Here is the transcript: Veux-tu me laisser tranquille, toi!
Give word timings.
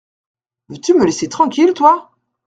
Veux-tu 0.69 0.95
me 0.95 1.05
laisser 1.05 1.29
tranquille, 1.29 1.73
toi! 1.75 2.09